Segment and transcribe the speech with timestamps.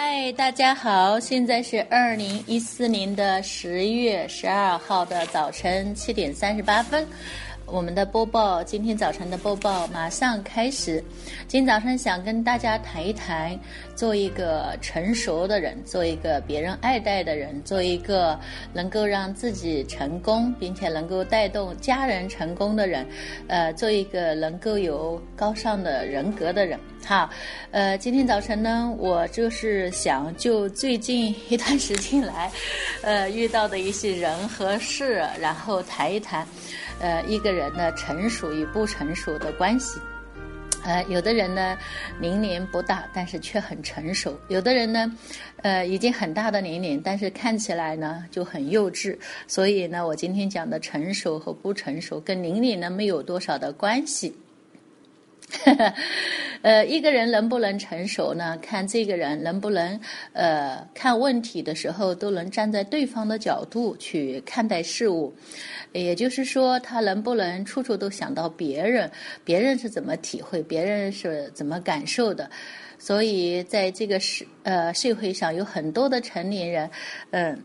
[0.00, 7.04] 嗨，大家好，现在是二零一四年的十月十二号的早晨七点三十八分。
[7.70, 11.04] 我们的播报，今天早晨的播报马上开始。
[11.46, 13.58] 今天早上想跟大家谈一谈，
[13.94, 18.38] 做一个成熟的人，做一个别人爱戴的人，做一个
[18.72, 23.06] 能够让自己成功，并且能够带动家人成功的人，
[23.48, 26.78] 呃，做一个能够有高尚的人格的人。
[27.04, 27.28] 好，
[27.70, 32.50] 呃，今天早晨呢，我就是想就最近一段时间来，
[33.02, 36.46] 呃，遇到的一些人和事，然后谈一谈。
[37.00, 40.00] 呃，一个人的成熟与不成熟的关系，
[40.84, 41.78] 呃，有的人呢
[42.20, 45.12] 年龄不大，但是却很成熟；有的人呢，
[45.62, 49.16] 呃，已经很大的年龄，但是看起来呢就很幼稚。
[49.46, 54.34] 所以呢，我今天讲的成熟和不成熟，跟年龄呢没有多少的关系。
[56.62, 58.58] 呃，一个人能不能成熟呢？
[58.60, 59.98] 看这个人能不能
[60.32, 65.32] 呃看问题的时候都能站在对方的角度去看待事物。
[65.92, 69.10] 也就是说，他能不能处处都想到别人，
[69.44, 72.50] 别人是怎么体会，别人是怎么感受的？
[72.98, 76.90] 所以，在这个社呃社会上，有很多的成年人，
[77.30, 77.62] 嗯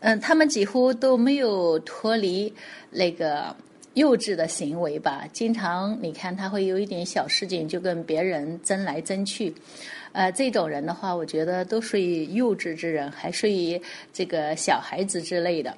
[0.00, 2.54] 嗯，他们几乎都没有脱离
[2.90, 3.54] 那个
[3.94, 5.26] 幼稚的行为吧？
[5.32, 9.52] 经常你看，他会有一点小事情就跟别人争来争去，
[10.12, 13.80] 呃，这种人的话，我觉得都属于幼稚之人，还属于
[14.12, 15.74] 这个小孩子之类的。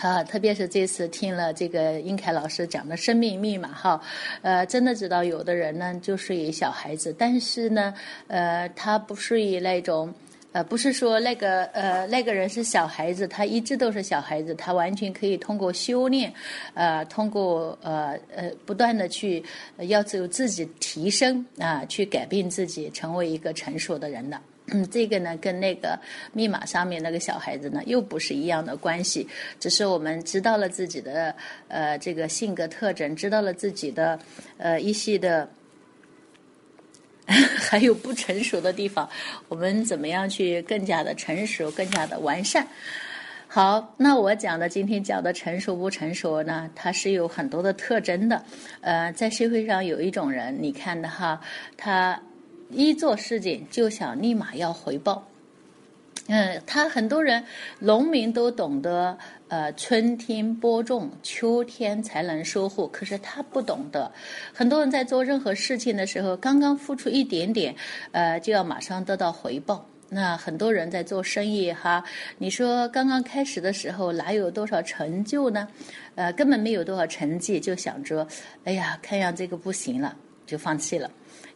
[0.00, 4.00] 啊，特别是这次听了这个英凯老师讲的生命密码哈，
[4.42, 7.92] 呃，真的知道有的人呢就属于小孩子，但是呢，
[8.28, 10.14] 呃，他不属于那种，
[10.52, 16.32] 呃，不是说那个呃那个人是小孩子，他一直都是小孩子，他完全可以通过修炼，
[16.74, 19.44] 呃，通过呃呃不断的去
[19.88, 24.40] 要求自己提升啊，去改变自己，成为一个成熟的人的。
[24.70, 25.98] 嗯，这个呢，跟那个
[26.34, 29.26] 密码上面那个小孩子呢，又不是一样的关系。
[29.58, 31.34] 只是我们知道了自己的
[31.68, 34.18] 呃这个性格特征，知道了自己的
[34.58, 35.48] 呃一些的，
[37.60, 39.08] 还有不成熟的地方，
[39.48, 42.66] 我们怎么样去更加的成熟，更加的完善？
[43.46, 46.68] 好，那我讲的今天讲的成熟不成熟呢？
[46.74, 48.42] 它是有很多的特征的。
[48.80, 51.40] 呃，在社会上有一种人，你看的哈，
[51.76, 52.20] 他。
[52.70, 55.26] 一做事情就想立马要回报，
[56.26, 57.42] 嗯，他很多人
[57.78, 59.16] 农民都懂得，
[59.48, 64.10] 呃，春天播种，秋天才能收获，可是他不懂得。
[64.52, 67.74] 很多人在做任何事情的时候，刚刚付出一点点，
[68.12, 69.86] 呃，就要马上得到回报。
[70.10, 72.02] 那很多人在做生意哈，
[72.38, 75.68] 你说刚刚开始的时候哪有多少成就呢？
[76.14, 78.26] 呃，根本没有多少成绩，就想着，
[78.64, 80.16] 哎呀，看样这个不行了，
[80.46, 81.10] 就放弃了。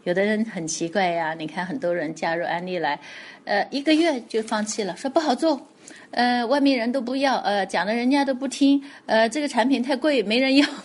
[0.05, 2.99] 有的人很奇怪呀，你看很多人加入安利来，
[3.45, 5.67] 呃，一个月就放弃了，说不好做，
[6.11, 10.67] 呃，外面人都不要，呃，讲的人家都不听，呃，这个产品太贵，没人要。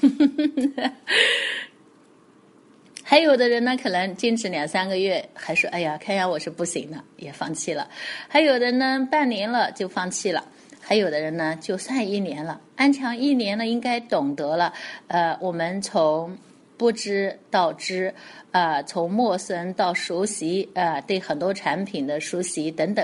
[3.03, 7.89] 还有的人呢，可能坚持两三个月，还说哎呀，看样我是不行的，也放弃了。
[8.27, 10.45] 还有的呢，半年了就放弃了。
[10.79, 14.73] 还有的人呢，就算一年了，安强一年了，应该懂得了，
[15.07, 16.37] 呃，我们从。
[16.77, 18.13] 不知道知，
[18.51, 23.03] 啊，从陌生到熟悉，啊，对很多产品的熟悉等等，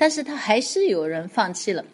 [0.00, 1.84] 但是他还是有人放弃了，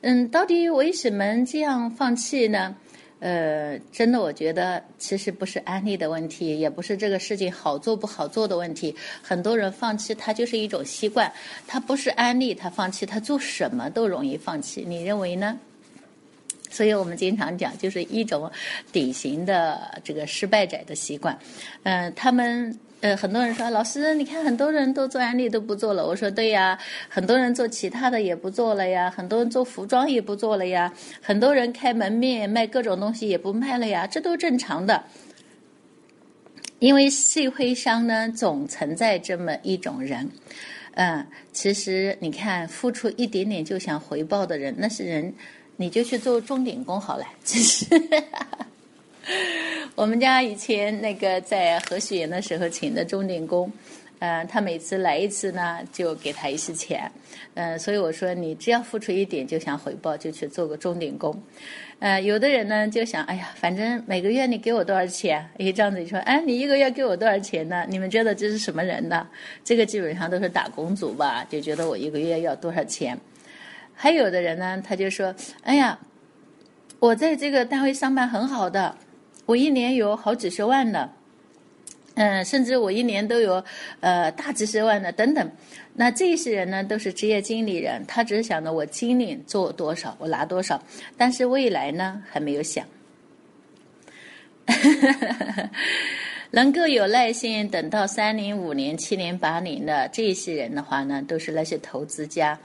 [0.00, 2.74] 嗯，到底为什么这样放弃呢？
[3.20, 8.92] 呃，真的，我觉得其实不是安利的问题，也不是这个事情好做不好做的问题，
[9.22, 11.32] 很多人放弃他就是一种习惯，
[11.64, 15.56] 他不是安利他放弃，他做什么都容易放弃，你认为呢？
[16.68, 18.50] 所以我们经常讲，就是一种
[18.90, 21.38] 典型的这个失败者的习惯。
[21.84, 26.06] 嗯，他们呃，很多人说，老师，你看很多人都做安利都不做了。
[26.06, 35.04] 我说对呀，很多人做其他的也不做了呀，很多人做服装也不做了呀，很多人开门面卖各种东西也不卖了呀，这都正常的。
[36.78, 40.26] 因为社会上呢，总存在这么一种人。
[40.94, 45.34] 嗯，其实你看，付出一点点就想回报的人，那是人。
[45.76, 47.84] 你就去做钟点工好了，其实
[49.96, 53.70] 我们家以前那个在核学园的时候请的钟点工，
[54.18, 57.08] 呃，他每次来一次呢，就给他一些钱，
[57.54, 61.40] 呃，所以我说你只要付出一点就想回报，就去做个钟点工。
[62.00, 65.48] 呃，有的人呢就想，哎呀，反正每个月你给我多少钱？
[65.58, 67.86] 一，这样子你说，哎，你一个月给我多少钱呢？
[67.88, 69.24] 你们觉得这是什么人呢？
[69.62, 73.16] 这个基本上都是打工族吧，就觉得我一个月要多少钱。
[73.94, 75.32] 还有的人呢，他就说
[75.62, 75.96] ：“哎呀，
[76.98, 78.96] 我在这个单位上班很好的，
[79.46, 81.10] 我一年有好几十万呢。
[82.16, 83.64] 嗯，甚至我一年都有
[83.98, 85.50] 呃大几十万的等等。
[85.94, 90.80] 那这些人呢，都是职业经理人，他只是想着我今年做多少，我拿多少，
[91.16, 92.86] 但是未来呢还没有想。
[96.52, 102.56] 能够有耐心等到三年、五年、七年、八年的这些人的话呢，都是那些投资家。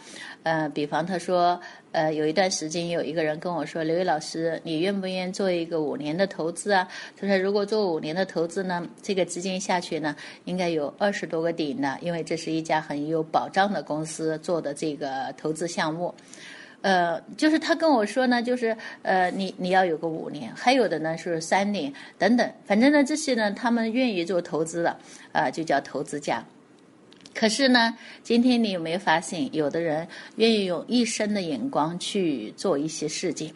[0.44, 1.60] 呃，比方他说，
[1.92, 6.88] 呃，有一段时间有一个人跟我说：“刘毅老师，你愿不愿意做一个五年的投资啊？”
[7.20, 10.16] 他说：“如果做五年的投资呢，这个基金下去呢，
[10.46, 16.14] 应该有二十多个顶的，因为这是一家很有保障的公司做的这个投资项目。”
[16.82, 24.98] 呃，就是他跟我说呢，就是呃，你你要有个五年，还有的呢是三年等等，反正呢这些呢，他们愿意做投资的，
[25.34, 26.42] 啊，就叫投资家。
[27.40, 30.06] 可是呢，今天你有没有发现，有的人
[30.36, 33.50] 愿意用一生的眼光去做一些事情？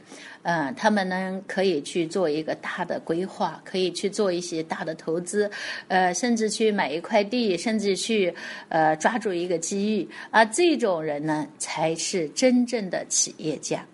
[0.43, 5.51] 嗯，他们呢可以去做一个大的规划，可以去做一些大的投资，
[5.89, 8.33] 呃，甚至去买一块地，甚至去
[8.69, 13.85] 呃抓住一个机遇，而这种人呢，才是真正的企业家。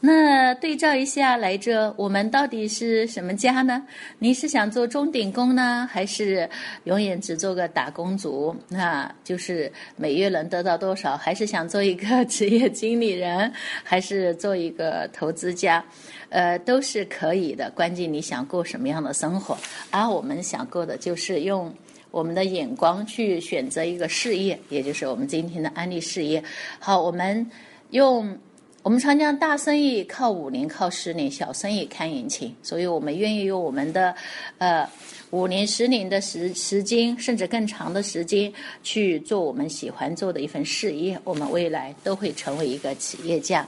[0.00, 3.82] 那对照一下来着，我们到底是什么家呢？
[4.18, 6.48] 你是想做钟点工呢，还是
[6.84, 8.54] 永远只做个打工族？
[8.68, 11.16] 那就是每月能得到多少？
[11.16, 13.50] 还是想做一个职业经理人，
[13.82, 15.82] 还是做一个投资家？
[16.28, 17.70] 呃，都是可以的。
[17.70, 19.56] 关键你想过什么样的生活？
[19.90, 21.72] 而我们想过的就是用
[22.10, 26.44] 我们的眼光去选择一个事业，也就是我们今天的安利事业。
[26.78, 27.50] 好，我们
[27.90, 28.38] 用。
[28.86, 34.14] 我们常讲大生意靠五年、靠十年，小生意看眼前，所以我们愿意用我们的
[34.58, 34.88] 呃
[35.30, 38.52] 五年、十年的时时间，甚至更长的时间
[38.84, 41.18] 去做我们喜欢做的一份事业。
[41.24, 43.66] 我们未来都会成为一个企业家。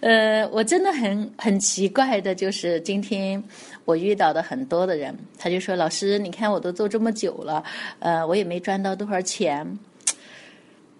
[0.00, 3.44] 呃，我真的很很奇怪的，就是今天
[3.84, 7.62] 我遇到的很多的人，他就说：“老师，你看我都做这么久了，
[7.98, 9.78] 呃，我也没赚到多少钱。”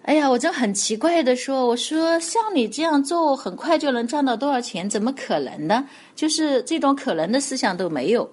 [0.07, 4.89] 哎呀，我就很奇怪的说：“我说像你这样做，很快就能赚到多少钱？
[4.89, 5.85] 怎么可能呢？
[6.15, 8.29] 就是这种可能的思想都没有。”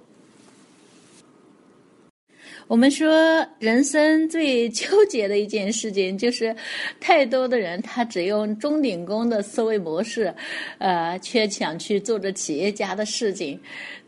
[2.69, 6.55] 我们说，人生最纠结的一件事情，就是
[7.01, 10.33] 太多的人他只用钟点工的思维模式，
[10.79, 13.61] 呃，却想去做着企业家的事情。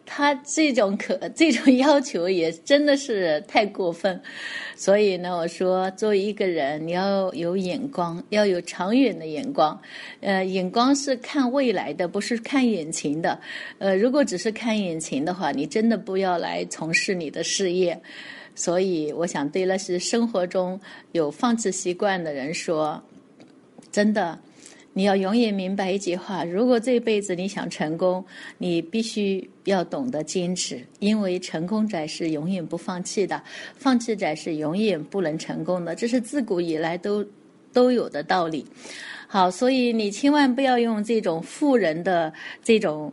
[0.07, 4.19] 他这种可 这种要求也真的是太过分，
[4.77, 9.79] 所以呢，我说作为一个人，你要有眼光，要有长远的眼光，
[10.21, 13.39] 呃，眼光是看未来的，不是看眼前的。
[13.79, 18.01] 呃，如果只是看眼前的话，你真的不要来从事你的事业。
[18.55, 20.81] 所以，我想对那些生活中
[21.13, 23.03] 有放弃习惯的人说，
[23.93, 24.39] 真的。
[24.97, 28.25] 你要永远明白一句话：如果这辈子你想成功，
[28.57, 33.43] 你必须要懂得坚持，因为成功者是永远不放弃的，
[33.77, 35.95] 放弃者是永远不能成功的。
[35.95, 37.23] 这是自古以来都
[37.75, 38.65] 都有的道理。
[39.29, 42.33] 好，所以你千万不要用这种富人的
[42.65, 43.13] 这种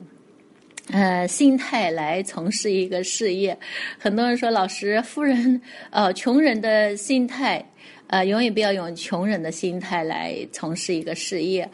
[0.90, 3.60] 呃心态来从事一个事业。
[4.00, 7.62] 很多人说，老师，富人呃穷人的心态。
[8.14, 11.68] 啊，永远不要用穷人的心态来从事一个事业。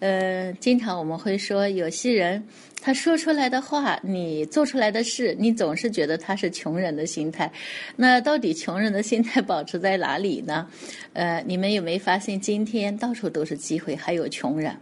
[0.00, 2.44] 呃，经常我们会说，有些人
[2.82, 7.48] 他说出来的话，你做出来的事，你总是觉得他是穷人的心态。
[7.94, 10.68] 那到底穷人的心态保持在哪里呢？
[11.12, 14.76] 呃，你们有没有发现，今天到处都是机会，还有穷人，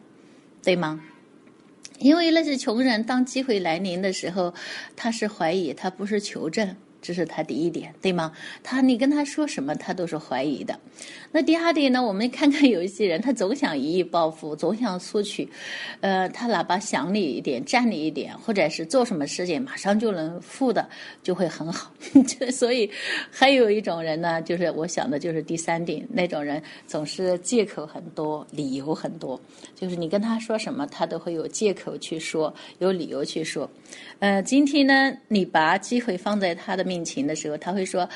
[0.65, 0.99] 对吗？
[1.99, 4.55] 因为那些穷人，当机会来临的时候，
[4.97, 6.75] 他是怀疑，他不是求证。
[7.03, 8.33] 这是他第一点，对吗？
[8.63, 10.79] 他你跟他说什么，他都是怀疑的。
[11.33, 12.03] 那第二点呢？
[12.03, 15.49] 我们看看有一些人，他总想一意暴富，总想索取，
[16.01, 20.89] 呃，他哪怕想你一点，占你一点，或者是做什么事情，马上就能富的，
[21.23, 21.91] 就会很好。
[22.53, 22.89] 所以
[23.31, 29.41] 还有一种人呢，就是我想的就是第三点，那种人总是借口很多，理由很多，
[29.75, 33.69] 就是你跟他说什么，他都会有借口去说，有理由去说。
[34.19, 38.07] 呃，今天呢，你把机会放在他的面病情的时候，他会说：“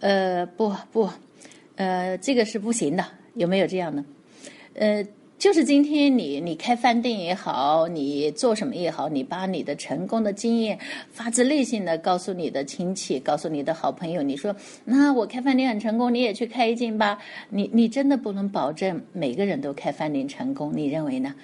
[0.00, 1.10] 呃，不不，
[1.76, 3.04] 呃，这个是不行的。”
[3.36, 4.02] 有没有这样的？
[4.72, 5.04] 呃，
[5.38, 10.78] 就是今天你你开饭店也好，你做什么也好，你把你的成功的经验
[11.12, 17.18] 发自内心的告诉你的亲戚，告诉你的好朋友，你说：“那我开饭店很成功，你也去开一间吧。”
[17.50, 21.34] 你你真的不能保证每个人都开饭店成功，你认为呢？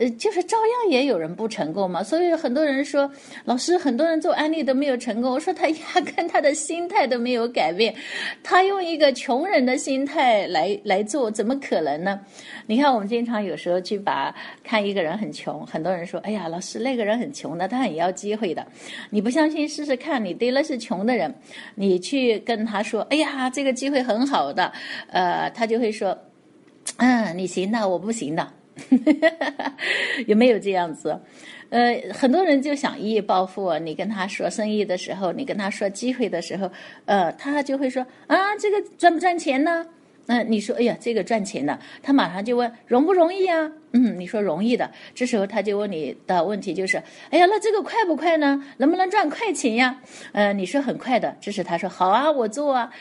[0.00, 2.02] 呃，就是照样也有人不成功嘛。
[2.02, 3.08] 所以很多人说，
[3.44, 5.30] 老师，很多人做安利都没有成功。
[5.30, 7.94] 我说他压根他的心态都没有改变，
[8.42, 12.18] 他用一个穷人的心态来来做，怎么可能呢？
[12.66, 18.66] 你看，我们经常有时候去把看一个人很穷，很多人说，哎呀，老师那个人很穷的，他很要机会的。
[19.10, 21.34] 你不相信，试试看，你对那是穷的人，
[21.74, 24.72] 你去跟他说，哎呀，这个机会很好的，
[25.10, 26.16] 呃，他就会说。
[26.96, 28.52] 嗯，你行的，我不行的，
[30.26, 31.18] 有没有这样子？
[31.70, 33.72] 呃，很多人就想一夜暴富。
[33.78, 36.70] 你跟他说生意的时候，你跟他说机会的时候，
[37.04, 39.86] 呃，他就会说啊，这个赚不赚钱呢？
[40.26, 43.70] 嗯，你说，哎呀，这个赚钱的，他马上就问容不容易啊？
[43.92, 48.62] 嗯，你说容易的，这时候他就问你的问题就是，哎呀，那这个快不快呢？
[48.76, 50.00] 能不能赚快钱呀？
[50.32, 52.92] 呃，你说很快的，这时他说好啊，我做啊。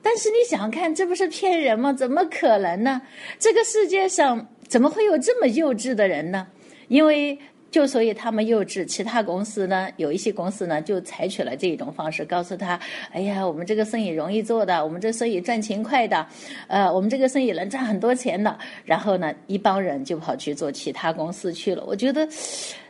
[0.00, 1.92] 但是你想看，这不是骗人吗？
[1.92, 3.02] 怎么可能呢？
[3.38, 6.46] 这个世界上怎么会有这么幼稚的人呢？
[6.88, 7.36] 因为
[7.70, 12.78] 就所以他们幼稚，其他公司呢，有一些公司呢就采取了这一种方式，告诉他：
[13.12, 16.26] 哎呀，我们这个生意容易做的，我们这生意赚钱快的，
[16.68, 18.58] 呃，我们这个生意能赚很多钱的。
[18.84, 21.84] 然后呢，一帮人就跑去做其他公司去了。
[21.86, 22.28] 我觉得，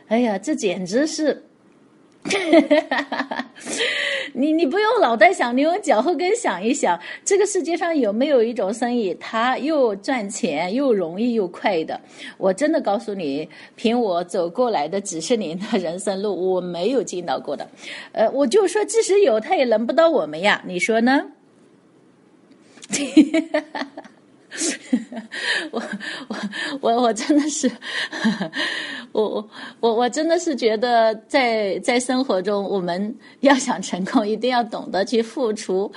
[0.07, 1.43] 哎呀，这简直是。
[4.33, 11.99] 你你不用脑袋想，你用脚后跟想一想，这个世界上有没有一种生意，它又赚钱又容易又快的？
[12.37, 17.67] 我真的告诉你，凭我走过来的几十年的人生路，我没有见到过的。
[18.11, 21.31] 呃，我就说，即使有，他也轮不到我们呀，你说呢？
[25.71, 25.81] 我
[26.27, 26.35] 我
[26.81, 27.71] 我我真的是，
[29.27, 29.49] 我
[29.79, 35.91] 我我真的是觉得，在在生活中，我们 要想成功，一定要懂得去付出。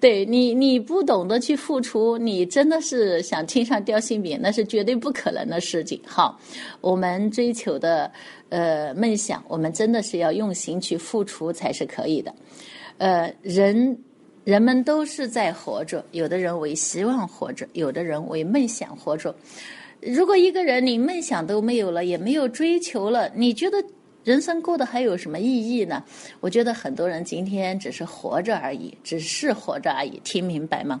[0.00, 6.00] 对你，你不懂得去付出，你真的是想天上掉馅饼，那是绝对不可能的事情。
[6.06, 6.38] 好，
[6.80, 8.10] 我们追求的
[8.48, 12.34] 呃梦想，我们真的是要用心去付出才是可以的。
[12.98, 13.98] 呃，人。
[14.44, 19.34] 人们都是在活着，有的人为希望活着，有的人为梦想活着。
[20.04, 23.82] 如果一个人连梦想都没有了，也没有追求了，你觉得
[24.22, 26.04] 人生过得还有什么意义呢？
[26.40, 31.00] 我觉得很多人今天只是活着而已，只是活着而已，听明白吗？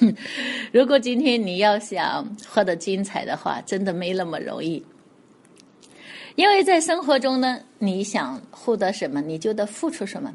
[0.72, 4.82] 如果今天你要想活得精彩的话，真的没那么容易。
[6.36, 10.32] 因为在生活中呢，你想获得什么，你就得付出什么。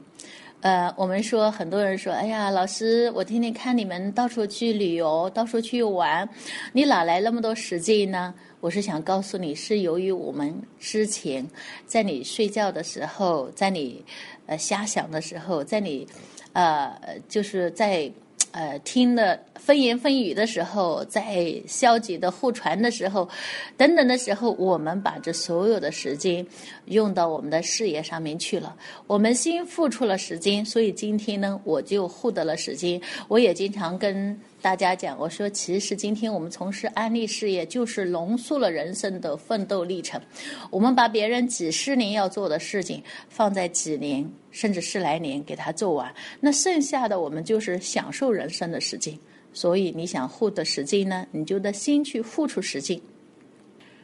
[0.66, 6.28] 呃，我们说很多人说，哎呀，老师，我天天看你们到处去旅游，到处去玩，
[6.74, 8.34] 你哪来那么多时间呢？
[8.62, 11.48] 我是想告诉你，是由于我们之前
[11.86, 14.04] 在你睡觉的时候，在你
[14.48, 16.08] 呃瞎想的时候，在你
[16.54, 18.12] 呃就是在。
[18.52, 23.28] 呃，听的风言风语的时候，在消极的互传的时候，
[23.78, 26.46] 等等的时候，我们把这所有的时间
[26.86, 28.76] 用到我们的事业上面去了。
[29.08, 33.02] 我们先付出了时间，所以今天呢，我就获得了时间。
[33.28, 34.40] 我也经常跟。
[34.62, 40.20] 大家讲，我说其实今天我们从事安利事业，就是浓缩了人生的奋斗历程。
[40.72, 49.16] 我们把别人几十年要做的事情，放在几年甚至十来年给他做完，那剩下的我们就是享受人生的时间。
[49.56, 53.02] 所以你想获得时间呢，你就得先去付出时间。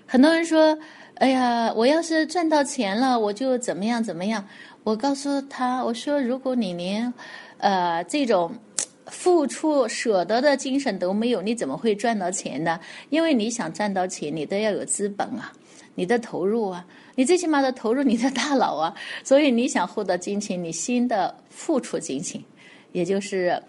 [0.08, 0.76] 很多人说
[1.22, 4.44] ：“哎呀，我要是赚到钱了，我就怎么样怎么样。”
[4.84, 7.14] 我告诉他：“我说，如果你连
[7.60, 8.52] 呃这种。”
[9.08, 12.80] 付出舍得的精神都没有，你怎么会赚到钱呢？
[13.10, 15.52] 因为你想赚到钱，你都要有资本啊，
[15.96, 18.96] 你的投入啊，你最起码的投入你的大脑啊。
[19.22, 22.42] 所以你想获得金钱，你先的付出金钱，
[22.94, 23.62] 也就是。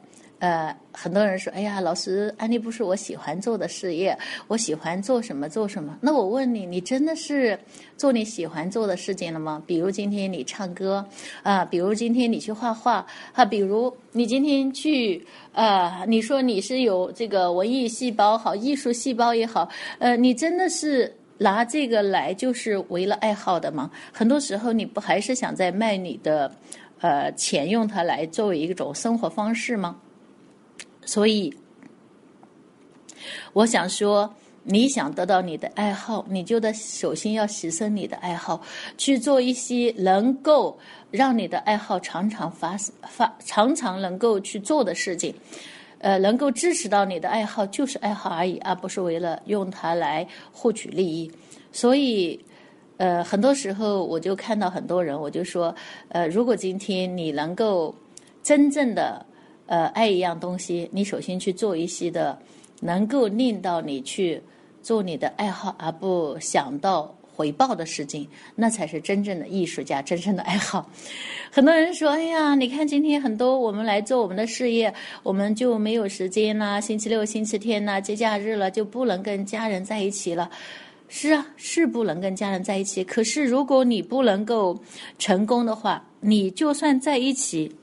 [0.43, 4.19] 呃，很多人说，哎呀，老师，安利不是我喜欢做的事业，
[4.49, 5.97] 我喜欢做什么做什么。
[6.01, 7.57] 那我问你，你真的是
[7.97, 9.63] 做你喜欢做的事情了吗？
[9.69, 11.07] 比如今天你唱歌，
[11.45, 19.69] 啊，比如今天你去画画，啊，比如你今天去，呃，你说你是有这个文艺细胞好，艺术细胞也好，
[20.01, 23.89] 呃，你真的是拿这个来就是为了爱好的吗？
[24.13, 26.53] 很多时候你不还是想在卖你的，
[27.01, 29.97] 呃，钱用它来作为一种生活方式吗？
[31.05, 31.53] 所以，
[33.53, 34.33] 我想说，
[34.65, 38.61] 你想得到你的爱好，你就得首先要牺牲你的爱好，
[38.97, 40.79] 去做一些能够
[41.11, 45.35] 让你的爱好常常发生发常常能够去做的事情，
[45.99, 51.31] 呃，能够支持到你的爱好就是爱好而已，而不是为了用它来获取利益。
[51.73, 52.39] 所以，
[52.99, 55.75] 呃，很多时候我就看到很多人，我就说，
[56.11, 57.93] 呃，如果今天你能够
[58.43, 59.27] 真正的。
[59.73, 62.39] 呃，爱一样东西，你首先去做一些的，
[62.83, 64.39] 能够令到你去
[64.83, 70.87] 做你的爱好，而不想到回报的事情，那才是真正的艺术家，真正的爱好。
[71.51, 80.51] 很多人说：“哎呀，你看今天很多我们来做我们的事业，我们就没有时间啦，星期六、星期天呐，节假日了就不能跟家人在一起了。”
[81.09, 83.03] 是啊，是不能跟家人在一起。
[83.05, 84.79] 可是如果你不能够
[85.19, 87.75] 成功的话，你就算在一起，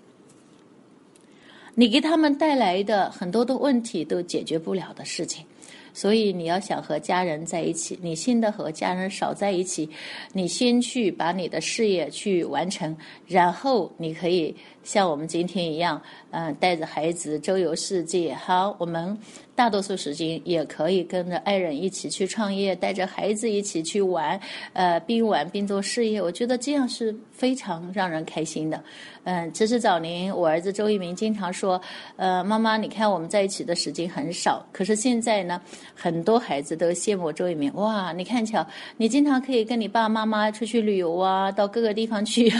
[1.80, 5.46] 你给他们带来的很多的问题都解决不了的事情。
[5.94, 9.90] 所以你要想和家人在一起，你现在和家人少在一起，
[10.34, 12.94] 你先去把你的事业去完成，
[13.26, 18.34] 然后你可以像我们今天一样，嗯，带着孩子周游世界。
[18.34, 19.18] 好，我们。
[19.56, 24.40] 大多数时间也可以跟着爱人一起去创业，带着孩子一起去玩，
[24.72, 26.22] 呃，边玩边做事业。
[26.22, 28.82] 我觉得这样是非常让人开心的。
[29.26, 31.82] 嗯，其实早年我儿子周一鸣经常说，
[32.16, 34.66] 呃，妈妈，你看我们在一起的时间很少。
[34.72, 35.62] 可是现在呢，
[35.94, 37.70] 很多孩子都羡慕周一鸣。
[37.76, 42.50] 哇，你看巧，你经常可以跟你爸爸妈妈出去旅游啊，到各个地方去。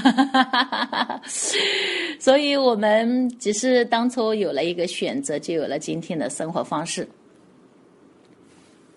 [2.20, 7.08] 所以我们只是当初有了一个选择，就有了今天的生活方式。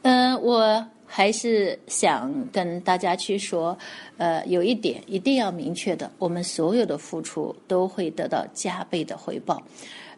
[0.02, 3.78] 嗯，我还是想跟大家去说，
[4.18, 9.62] 呃，有一点一定要明确的，我们所有的付出都会得到加倍的回报，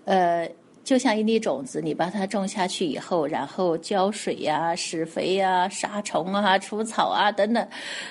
[0.07, 0.51] 呃。
[0.85, 7.67] 就像一粒种子，你把它种下去以后，然后浇水呀、施肥呀、杀虫啊、除草啊等等，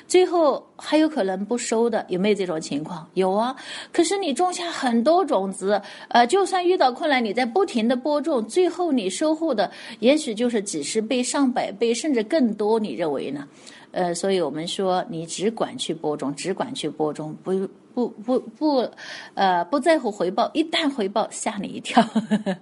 [0.08, 3.08] 最后还有可能不收的，有没有这种情况？
[3.14, 3.56] 有啊。
[3.92, 12.80] 可是你种下很多种子，呃，就算遇到困难，你在不停的播种，最后你收获的也许就是几十倍、上百倍，甚至更多。
[12.80, 13.48] 你认为呢？
[13.94, 17.54] 呃，所以我们说，你只管去播种，只管去播种，不。
[17.94, 18.90] 不不不，
[19.36, 22.04] 呃，不在乎回报，一旦回报吓你一跳。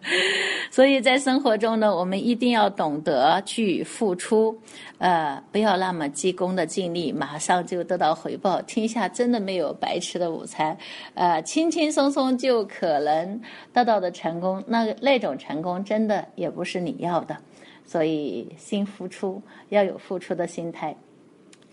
[0.69, 4.53] 所以在生活中呢，我们一定要懂得去付出，
[4.97, 8.61] 呃，不要那么急功的尽力，马上就得到回报。
[8.63, 10.77] 天下真的没有白吃的午餐，
[11.13, 17.37] 呃，轻轻松松就可能得到的成功，那那种成功真的也不是你要的。
[17.85, 20.93] 所以，先付出，要有付出的心态，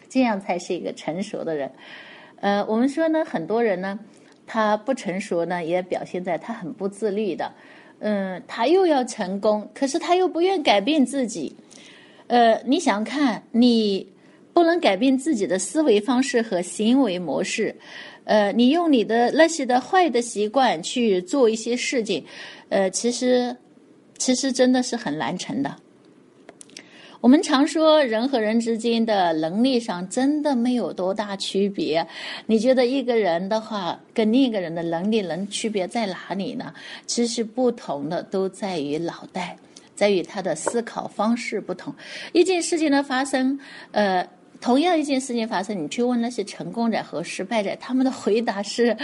[0.08, 1.70] 这样才是一个成熟的人。
[2.40, 3.98] 呃，我们说呢，很多人呢，
[4.46, 7.52] 他不成熟呢，也表现在他很不自律的。
[8.00, 11.54] 嗯，他又要成功，可是他又不愿改变自己。
[12.28, 14.06] 呃，你想看，你
[14.52, 17.74] 不能改变自己的思维方式和行为模式。
[18.22, 22.24] 呃，你用你的那些的坏的习惯去做一些事情，
[22.68, 23.56] 呃，其实，
[24.18, 25.74] 其实真的是很难成的。
[27.20, 32.06] 我们常说，人和人之间的能力上真的没有多大区别。
[32.46, 36.72] 你觉得一个人的话，跟另一个人的能力能区别在哪里呢？
[37.06, 39.56] 其实不同的都在于脑袋，
[39.96, 41.92] 在于他的思考方式不同。
[42.32, 43.58] 一件事情的发生，
[43.90, 44.24] 呃，
[44.60, 48.96] 同样一件事情发生，你去问那些成功者和失败者，他们的回答是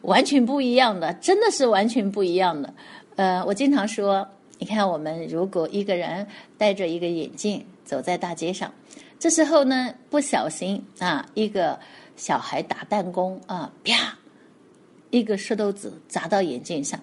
[0.00, 2.72] 完全不一样的，真的是完全不一样的。
[3.16, 4.26] 呃，我经常说。
[4.62, 6.24] 你看，我们如果一个人
[6.56, 8.72] 戴着一个眼镜走在大街上，
[9.18, 11.76] 这时候呢，不小心啊，一个
[12.14, 14.16] 小孩打弹弓啊，啪，
[15.10, 17.00] 一个石头子砸到眼镜上。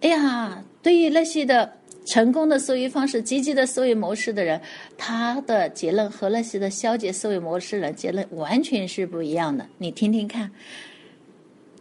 [0.00, 1.70] 哎呀，对于那些的
[2.06, 4.58] 成功的思维方式、积极的思维模式的人，
[4.96, 9.66] 他的结论和那些的消极思维模式的结论完全是不一样的。
[9.76, 10.50] 你听听看，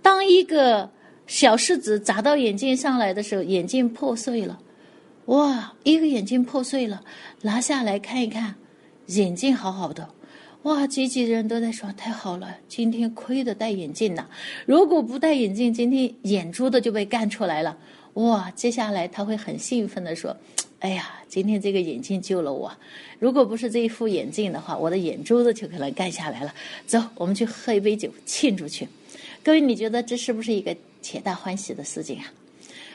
[0.01, 0.91] 当一个
[1.25, 4.59] 小石子砸到眼镜上来的时候，眼镜破碎了。
[5.29, 7.03] 哇，一个眼镜破碎了，
[7.43, 8.55] 拿下来看一看，
[9.05, 10.09] 眼镜好好的。
[10.63, 14.27] 哇，几几人都在说太好了，今天亏的戴眼镜了。
[14.65, 17.77] 如果不戴眼镜，今天眼珠子就被干出来了。
[18.15, 20.35] 哇，接下来他会很兴奋的说
[20.81, 22.75] ：“哎呀，今天这个眼镜救了我。
[23.19, 26.51] 如果不是这一副眼镜的话，我的眼珠子就可能干下来了。”
[26.87, 28.87] 走，我们去喝一杯酒庆祝去。
[29.43, 32.25] 各位，你觉得这是不是一个皆大欢喜的事情啊？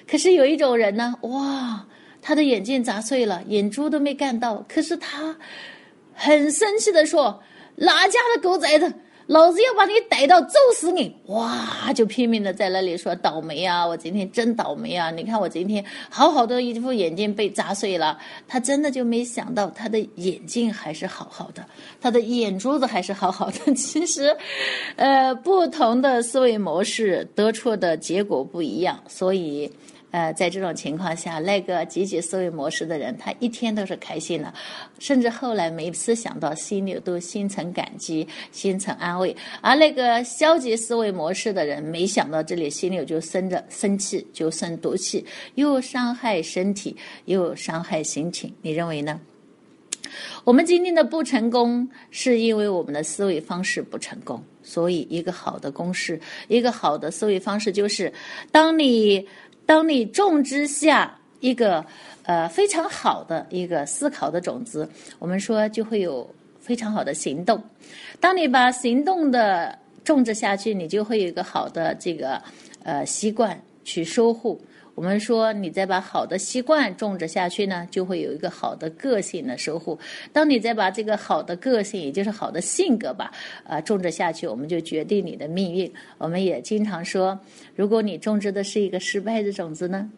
[0.04, 1.86] 可是有一种人呢，哇！
[2.26, 5.36] 他的眼镜砸碎了，眼珠都没干到，可是他
[6.14, 7.42] 很生气的说
[7.76, 8.90] ：“哪家的狗崽子，
[9.26, 15.10] 老子要把你逮到，揍死你！”哇，就拼命的在那里说：“倒霉啊，我今天真倒霉啊！
[15.10, 21.62] 你看我今天好好的一副眼镜被砸碎了。”他真的就没想到，他的眼镜还是好好的，
[22.00, 23.74] 他的眼珠子还是好好的。
[23.74, 24.34] 其实，
[24.96, 29.70] 呃，不同的思维模式得出的结果不一样，所以。
[30.14, 34.54] 呃，在这种情况下，那个积极思维模式的人，他一天都是开心的，
[35.00, 48.54] 甚至后来每次想到心里都心存感激、心存安慰；而那个消极思维模式的人，没想到这里心里就生着生气，就生毒气，又伤害身体，又伤害心情。
[48.62, 49.20] 你认为呢？
[50.44, 54.40] 我们今天的不成功，是因为我们的思维方式不成功。
[54.62, 58.10] 所以，一个好的公式，一个好的思维方式，就是
[58.50, 59.26] 当你
[59.66, 61.84] 当你种植下一个
[62.24, 66.28] 呃非常好的一个思考的种子，我们说就会有
[66.60, 67.62] 非常好的行动。
[68.20, 72.42] 当你把行动的种植下去，你就会有一个好的这个
[72.82, 74.58] 呃习惯去收获。
[74.94, 79.98] 我们说，你再把好的习惯种植下去呢，就会有一个好的个性的收获。
[80.32, 83.32] 当你再把这个好的个性，也就是好的性格吧，
[83.64, 85.92] 啊，种植下去，我们就决定你的命运。
[86.18, 87.38] 我们也经常说，
[87.74, 90.10] 如果你种植的是一个失败的种子呢？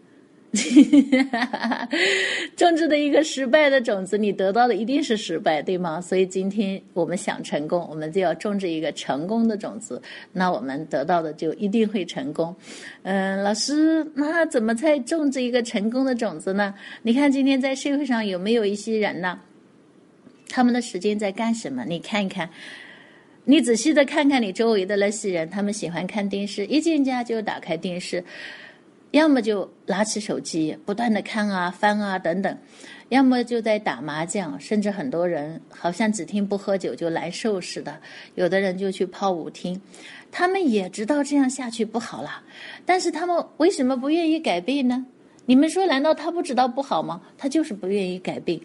[2.56, 6.00] 种植的一个失败的种子，你得到的一定是失败，对吗？
[6.00, 10.00] 所以今天我们想成功，我们就要种植一个成功的种子，
[10.32, 12.54] 那我们得到的就一定会成功。
[13.02, 16.74] 嗯，老师，那怎么才种植一个成功的种子呢？
[17.02, 19.38] 你看今天在社会上有没有一些人呢？
[20.48, 21.84] 他们的时间在干什么？
[21.84, 22.48] 你看一看，
[23.44, 28.24] 你仔细的看看你周围的那些人，他们喜欢看电视，一进家就打开电视。
[29.12, 32.58] 要么就拿起手机不断的看啊翻啊等等，
[33.08, 37.98] 要么就在打麻将，甚至很多人好像只听不喝酒就难受似的。
[38.34, 39.80] 有的人就去泡舞厅，
[40.30, 42.42] 他们也知道这样下去不好了，
[42.84, 45.06] 但是他们为什么不愿意改变呢？
[45.46, 47.22] 你们说，难道他不知道不好吗？
[47.38, 48.60] 他就是不愿意改变，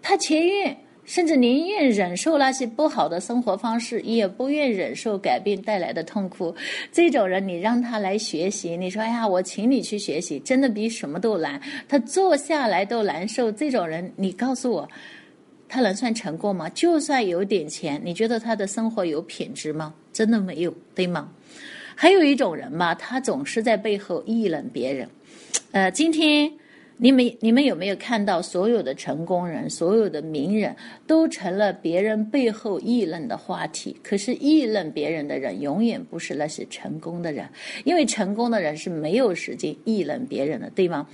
[0.00, 0.76] 他情愿。
[1.04, 6.54] 甚至宁愿忍受那些不好的生活方式，也不愿忍受改变带来的痛苦。
[6.92, 13.50] 这种人，你让他来学习，你说：“哎呀，我请你去学习，真的比什么都难。”他坐下来都难受。
[13.50, 14.88] 这种人，你告诉我，
[15.68, 16.68] 他能算成功吗？
[16.68, 19.92] 就算有点钱，你觉得他的生活有品质吗？
[20.12, 21.28] 真的没有，对吗？
[21.96, 25.08] 还有一种人嘛，他总是在背后议论别人。
[25.72, 26.50] 呃，今天。
[27.02, 30.72] 你们你们有没有看到，所有的成功人，所有的名人，
[31.04, 33.96] 都成了别人背后议论的话题？
[34.04, 37.44] 可是议论别人的人，永远不是那些成功的人，
[37.82, 41.04] 因为成功的人是没有时间议论别人的，对吗？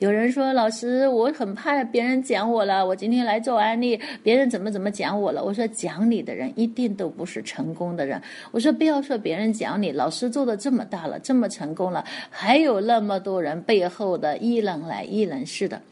[0.00, 5.44] 有人说，老师，我很怕别人讲我了，我今天来做安利，别人怎么怎么讲我了？
[5.44, 8.20] 我说，讲你的人一定都不是成功的人。
[8.50, 15.35] 我说，不要说别人讲你，老师做的这么大了，这么成功了，还有那么多人背后的议论来议论。
[15.44, 15.82] 是的，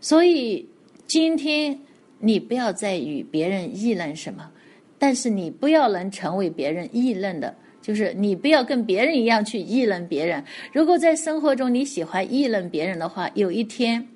[0.00, 0.66] 所以
[1.06, 1.78] 今天
[2.18, 4.50] 你不要再与别人议论什么，
[4.98, 10.42] 但是你不要能成为别人议论的，就是你不要跟别人一样去议论别人。
[10.72, 14.06] 如果在生活中你喜欢议论别人的话，有一天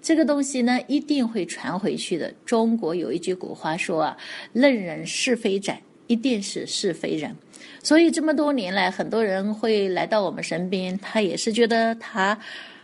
[0.00, 2.32] 这个东西呢一定会传回去的。
[2.44, 4.16] 中国有一句古话说啊
[4.52, 5.72] ：“论人是非者，
[6.06, 7.34] 一定是是非人。”
[7.82, 12.38] 所以这么多年来，很多人会来到我们身边，他也是觉得他。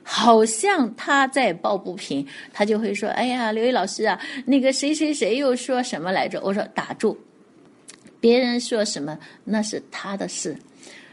[0.07, 7.19] 好像他在抱不平，他就会说：“哎呀，刘毅老师啊，那个谁谁谁又说什么来着？”我说：“打住，
[8.21, 10.55] 别人说什么那是他的事，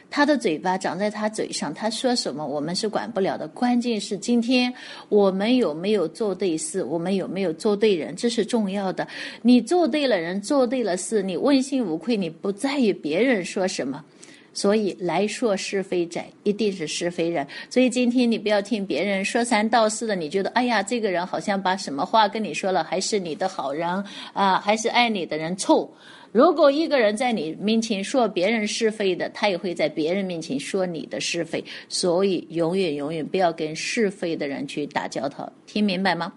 [0.09, 3.47] 他的嘴巴长在他嘴上，他说什么我们是管不了的。
[3.47, 4.71] 关键是今天
[5.07, 9.07] 我们有没有做对事，我们有没有做对人，这是重要的。
[9.41, 14.03] 你做对了人，做对了事，你问心无愧，你不在意别人说什么。”
[14.53, 17.47] 所以来说是非者，一定是是非人。
[17.69, 23.87] 所以今天你不要听别人说三道四的，你觉得哎呀，这个人好像把什么话跟你说了，还是你的好人
[24.33, 25.89] 啊，还是爱你的人错。
[26.33, 31.63] 如果一个人在你面前说别人是非的，他也会在别人面前说你的是非。
[31.87, 36.33] 所以永远永远不要跟是非的人去打交道，听明白吗？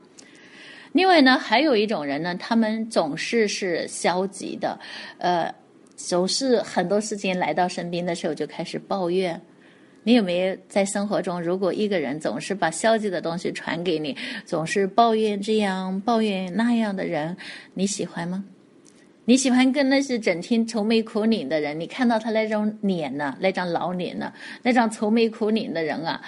[0.92, 4.78] 另外呢，还有一种人呢，他们总是是消极的，
[5.18, 5.52] 呃。
[6.06, 9.40] 总是很多事情来到身边的时候就开始抱怨，
[10.02, 17.36] 你有没有在生活中，如果一个人总是把消极的东西传给你，总是抱怨这样抱怨那样的人，
[17.72, 18.44] 你喜欢吗？
[19.26, 21.80] 你喜欢跟那些整天愁眉苦脸的人？
[21.80, 24.30] 你看到他那张脸呢，那张老脸呢，
[24.62, 26.20] 那张愁眉苦脸的人啊？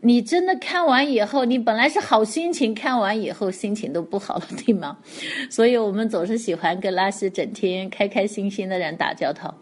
[0.00, 4.98] 你真的看完以后，你本来是好心情，看完以后心情都不好了，对吗？
[5.50, 9.54] 所以我们总是喜欢跟那些整天开开心心的人打交道。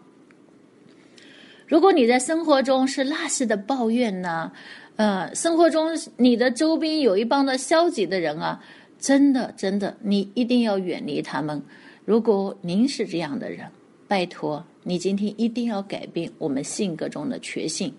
[1.67, 4.53] 如果你在生活中是那些的抱怨呢，
[4.97, 8.63] 呃，生活中你的周边有一帮的消极的人啊，
[8.99, 11.63] 真的真的，你一定要远离他们。
[12.05, 13.67] 如果您是这样的人，
[14.07, 14.63] 拜托。
[14.87, 17.91] 你今天一定要改变我们性格中的缺陷，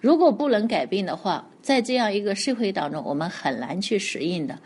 [0.00, 4.58] 如果不能改变的话，在这样一个社会当中，我们很难去适应的。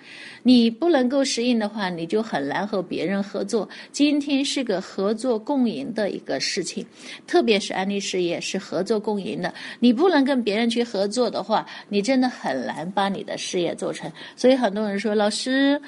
[0.44, 3.68] 你不能够适应的话，你就很难和别人合作。
[3.90, 6.87] 今天是个合作共赢的一个事情，
[7.26, 9.52] 特别是安利事业是合作共赢的。
[9.80, 14.10] 你不能跟别人去合作的话，你真的很难把你的事业做成。
[14.37, 15.80] 所以很多人说，老师。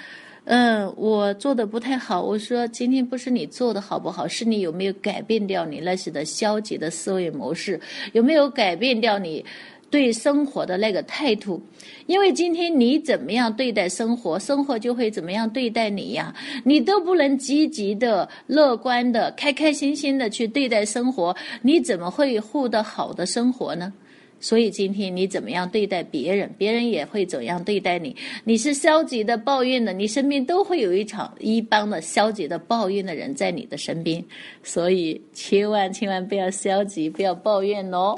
[0.49, 2.23] 嗯，我做的不太好。
[2.23, 7.81] 我说今天不是你做的好不好，是你有没有改变掉你那些的消极的思维模式，
[8.13, 9.45] 有没有改变掉你
[9.91, 11.61] 对生活的那个态度？
[12.07, 16.33] 因为今天你怎么样对待生活，生活就会怎么样对待你呀。
[16.63, 23.93] 你都不能积极的、乐观的、开开心心的去对待生活，你怎么会获得好的生活呢？
[24.39, 28.15] 所以今天你怎么样对待别人，别人也会怎样对待你。
[28.45, 34.23] 你是消极的、抱怨的，你身边都会有一场一帮的消极的、抱怨的人在你的身边。
[34.63, 38.15] 所以千万千万不要消极，不要抱怨哦。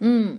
[0.00, 0.38] 嗯，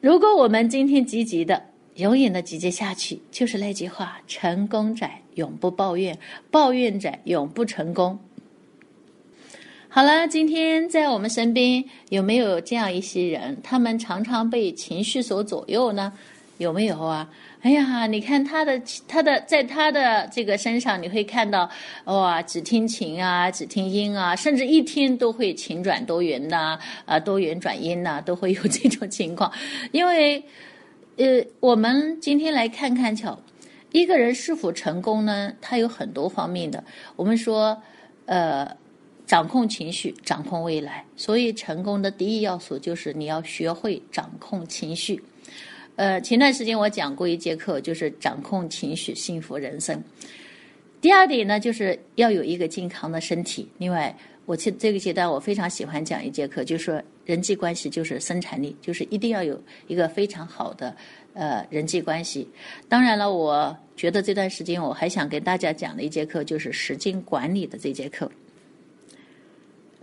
[0.00, 1.62] 如果我们今天积极的、
[1.96, 6.18] 永远的积极下去，就是那句话：成功者永不抱怨，
[6.50, 8.18] 抱怨者永不成功。
[9.94, 13.56] 好了，今天在我们身边有没有这样一些人？
[13.62, 16.12] 他们常常被情绪所左右呢？
[16.58, 17.30] 有没有啊？
[17.62, 21.70] 哎呀，你看他的他的在他的这个身上，你会看到
[22.06, 26.76] 哇，只听晴啊，只听阴啊，甚至一天都会晴转多云呐，
[27.06, 29.48] 啊，多云转阴呐，都会有这种情况。
[29.92, 30.42] 因为
[31.18, 33.38] 呃，我们今天来看看巧，
[33.92, 35.52] 一个人是否成功呢？
[35.60, 36.82] 他有很多方面的。
[37.14, 37.80] 我们说
[38.26, 38.68] 呃。
[39.26, 41.04] 掌控情绪，掌控未来。
[41.16, 45.22] 所以，成功的第一要素就是你要学会掌控情绪。
[45.96, 50.02] 呃，前段时间我讲过一节课，就是掌控情绪，幸福人生。
[51.00, 53.68] 第二点呢，就是要有一个健康的身体。
[53.78, 60.96] 另外，我这这个阶段我非常喜欢讲一节课，就是说人际关系就是生产力，就是一定要有一个非常好的
[61.34, 62.48] 呃人际关系。
[62.88, 68.30] 当然了，我觉得这段时间我还想跟大家讲的一节课就是时间管理的这节课。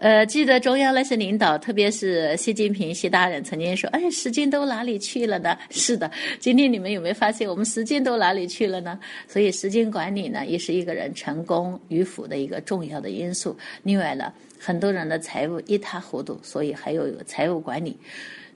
[0.02, 6.10] 呃，记得中央那些领导，特别是习近平习大人曾经说：“哎，时间都哪里去了呢？” 是的，
[6.40, 9.00] 今天你们有没有发现，我们时间都哪里去了呢？
[9.28, 13.56] 所以，时间管理呢，也是一个人成功与否的一个重要的因素。
[13.84, 17.96] 另外呢，很多人的财务一塌糊涂，所以还有财务管理。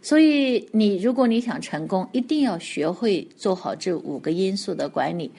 [0.02, 5.30] 所以，你如果你想成功，一定要学会做好这五个因素的管理。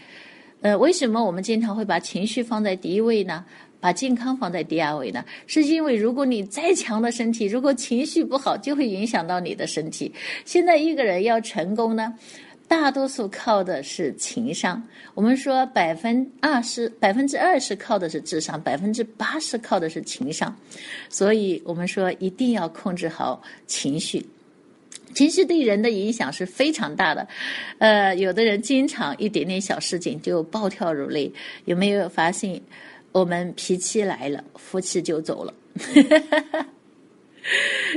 [0.62, 3.44] 呃，为什么我们经常会把情绪放在第一位呢？
[3.78, 10.12] 把健康放在第二位呢，是因为如果你再强的身体，如果情绪不好，就会影响到你的身体。
[10.44, 12.12] 现在一个人要成功呢，
[12.66, 14.82] 大多数靠的是情商。
[15.14, 20.54] 我们说百分二十百分之二十靠的是智商，百分之八十靠的是情商。
[21.08, 24.24] 所以我们说一定要控制好情绪，
[25.14, 27.26] 情绪对人的影响是非常大的。
[27.78, 31.30] 呃，有的人经常一点点小事情就暴跳如雷，
[31.66, 32.60] 有没有发现？
[33.18, 35.54] 我们脾气来了，福气就走了。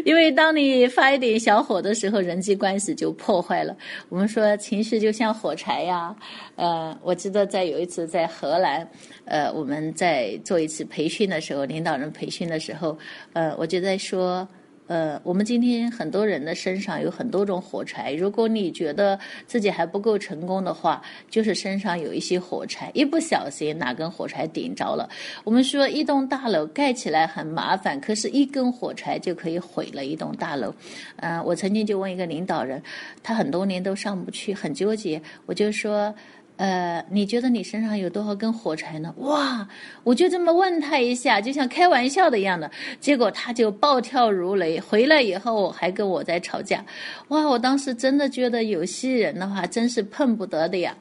[0.05, 3.75] 因为当你发一点小火的时候，人际关系就破坏了。
[4.07, 6.15] 我们说情绪就像火柴呀。
[6.55, 8.89] 呃，我记得在有一次在荷兰，
[9.25, 12.97] 呃，我们在做一次培训的时候，领导人培训的时候，
[13.33, 14.47] 呃，我就在说。
[14.89, 18.11] 呃，我们今天很多人的身上有很多种火柴。
[18.11, 20.99] 如果你觉得自己还不够成功的话，
[21.29, 25.07] 就是身上有一些火柴，一不小心哪根火柴点着了。
[25.43, 30.73] 我们说一栋大楼盖起来很麻烦，可是一根火柴就可以毁了一栋大楼。
[31.17, 32.81] 嗯，我曾经就问一个领导人，
[33.21, 35.21] 他很多年都上不去，很纠结。
[35.45, 36.11] 我就说。
[36.59, 39.15] 呃，你觉得你身上有多少根火柴呢？
[39.19, 39.65] 哇，
[40.03, 42.69] 我就这么问他一下，就像开玩笑的一样的，
[42.99, 46.83] 结果他就暴跳如雷，回来以后还跟我在吵架。
[47.29, 50.93] 哇，我当时真的觉得有些人的话真是碰不得的呀。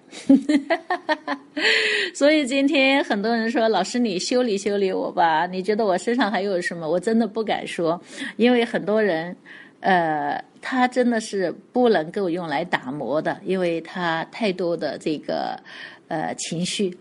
[2.14, 6.88] 所以今天很多人说，老师你修理修理我吧，你觉得我身上还有什么？
[6.88, 8.00] 我真的不敢说，
[8.36, 9.36] 因为很多人。
[9.80, 15.58] 呃，它真的是不能够用来打磨的，因为它太多的这个
[16.08, 16.98] 呃情绪，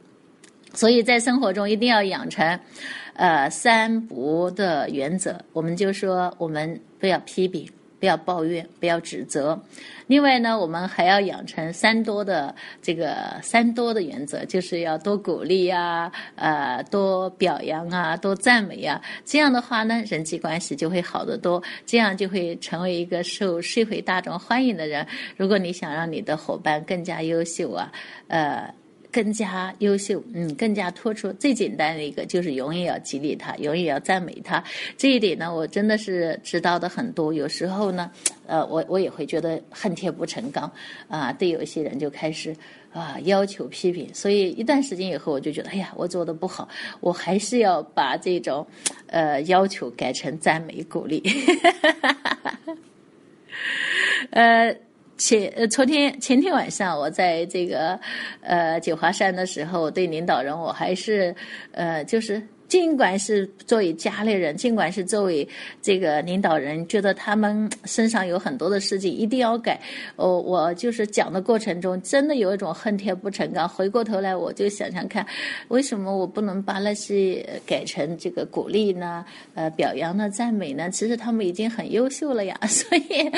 [0.74, 2.60] 所以在生活中一定要养成
[3.14, 5.44] 呃三不的原则。
[5.54, 7.68] 我们就说，我们不要批评。
[8.00, 9.60] 不要抱怨，不要指责。
[10.08, 19.02] 另外呢，我们还要养成三多的这个三多的原则，就是要多鼓励啊，呃，多表扬啊，多赞美啊。
[19.26, 25.06] 这样的话呢，人际关系就会好得多，这样就会成为一个受社会大众欢迎的人。
[25.36, 27.92] 如果你想让你的伙伴更加优秀啊，
[28.28, 28.74] 呃。
[29.18, 31.34] 更加优秀，嗯，更加突出。
[31.34, 34.64] 最简单的一个就是永远要激励他，永远要赞美他。
[34.96, 37.34] 这一点呢，我真的是知道的很多。
[37.34, 38.12] 有时候呢，
[38.46, 40.72] 呃，我我也会觉得恨铁不成钢
[41.08, 41.34] 啊。
[41.34, 42.56] 对有些人就开始
[42.94, 48.68] 啊要求批评，所以一段时间以后，我就觉得，哎呀，我做的不好，我还是要把这种
[49.08, 51.24] 呃要求改成赞美鼓励。
[54.30, 54.78] 呃。
[55.18, 58.00] 前呃，昨天前天晚上我在这个
[58.42, 61.36] 呃九华山的时候，对领导人我还是
[61.72, 62.42] 呃就是。
[62.68, 65.48] 尽管是作为家里人，尽管是作为
[65.82, 69.80] 这个领导人，觉得他们身上有很多的事情一定要改。
[70.18, 73.68] 哦，我就是讲的过程中，真的有一种恨铁不成钢。
[73.68, 75.26] 回过头来，我就想想看，
[75.70, 79.24] 为什么我不能把那些改成这个鼓励呢？
[79.56, 80.30] 呃，表扬呢？
[80.30, 80.90] 赞美呢？
[80.90, 82.60] 其实他们已经很优秀了呀。
[82.68, 83.32] 所以，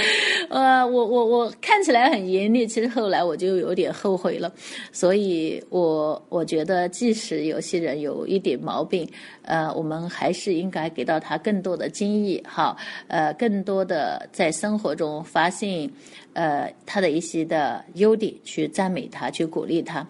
[0.49, 4.51] 呃，我我我看起来很严厉，其实后来我就有点后悔了。
[4.91, 9.07] 所以我我觉得，即使有些人有一点毛病。
[9.41, 12.75] 呃，我们还是应该给到他更多的经验，哈，
[13.07, 15.89] 呃，更多的在生活中发现，
[16.33, 20.05] 呃，他的一些的优点，去赞美他，去鼓励他。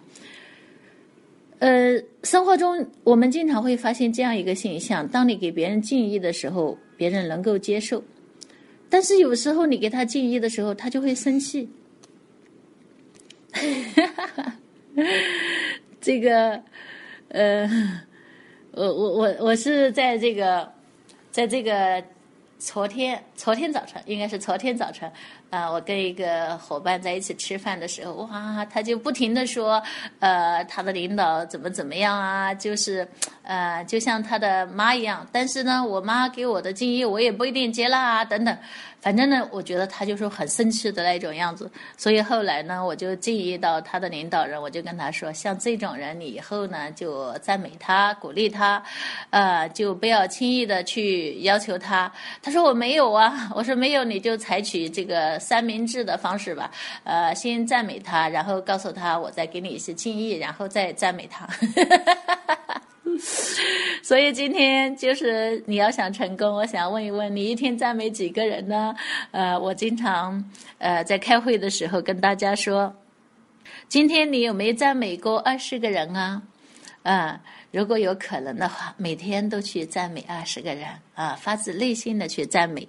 [1.59, 8.01] 呃，生活中我们经常会发现这样一个现象：当你给别人敬意的时候，别人能够接受；
[8.89, 11.69] 但是有时候你给他敬意的时候，他就会生气。
[16.01, 16.61] 这个，
[17.29, 17.69] 呃。
[18.79, 20.71] 我我我我是在这个，
[21.31, 22.01] 在这个
[22.57, 25.11] 昨天昨天早晨，应该是昨天早晨，
[25.49, 29.83] 啊，我跟一个伙伴在一起吃饭的时候，哇，他就不停的说，
[30.19, 33.05] 呃，他的领导怎么怎么样啊，就是，
[33.43, 38.57] 呃，就像他的妈一样，但是呢，我妈给我的建议我也不一定接纳啊，等等。
[39.01, 48.83] 反正呢，我觉得他就是很生气的那种样子，所以后来呢，我就建议到他的领导人，我就跟他说，像这种人，你以后呢就赞美他、鼓励他，
[49.29, 52.11] 呃，就不要轻易的去要求他。
[52.41, 56.69] 他说我没有啊，我说没有，你就采取这个三明治的方式吧，
[57.03, 61.45] 呃，先赞美他，然后告诉他我再给你一些建议，然后再赞美他。
[61.45, 62.68] 哈哈哈哈
[64.01, 68.95] 所以今天就是你要想成功，我想问一问你一天赞美几个人呢？
[69.31, 70.43] 呃，我经常
[70.77, 72.93] 呃在开会的时候跟大家说，
[73.87, 76.41] 今天你有没有赞美过二十个人啊？
[77.03, 77.39] 啊，
[77.71, 82.87] 如果有可能的话，每天都去赞美二十个人啊，发自内心的去赞美，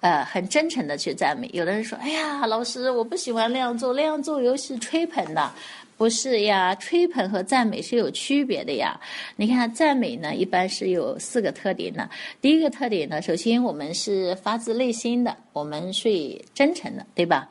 [0.00, 1.48] 呃，很真诚的去赞美。
[1.52, 5.50] 有的人说，哎呀，老师，我不喜欢那样做，那样做游戏吹捧的。
[5.96, 9.00] 不是呀，吹捧和赞美是有区别的呀。
[9.36, 12.08] 你看，赞美呢，一般是有四个特点的。
[12.40, 16.08] 第一个特点呢，首先我们是发自内心的，我们是
[16.52, 17.48] 真诚的，对吧？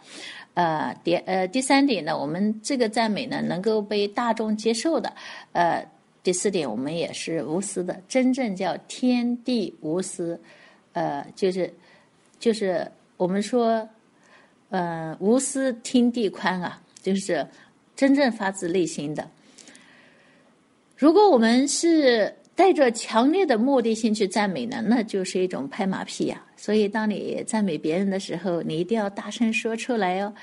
[0.54, 5.12] 呃，第呃第三点呢，我们这个赞美呢，能够被大众接受的。
[5.54, 5.84] 呃，
[6.22, 10.40] 第四点，我们也是无私的，真正叫天地无私。
[10.94, 11.74] 呃，就是
[12.40, 13.90] 就是我们说，
[14.70, 17.46] 呃，无私天地宽啊，就是。
[17.96, 19.30] 真正发自内心的，
[20.98, 26.42] 如果我们是带着强烈的目的性去赞美呢，那就是一种拍马屁呀。
[26.58, 30.34] 所以，当你赞美别人的时候，你一定要大声说出来哦。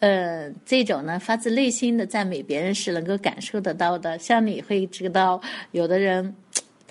[0.00, 4.18] 呃，这种呢，发自内心的赞美别人是能够感受得到的。
[4.18, 5.40] 像你会知道，
[5.72, 6.34] 有的人。